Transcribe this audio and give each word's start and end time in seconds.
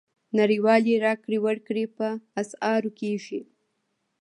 نړیوالې 0.39 0.93
راکړې 1.05 1.37
ورکړې 1.45 1.85
په 1.97 2.07
اسعارو 2.41 2.91
کېږي. 2.99 3.41